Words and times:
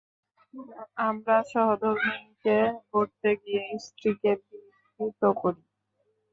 আমরা 1.07 1.35
সহধর্মিণীকে 1.51 2.57
গড়তে 2.89 3.29
গিয়ে 3.43 3.63
স্ত্রীকে 3.85 4.31
বিকৃত 4.41 5.21
করি। 5.41 5.63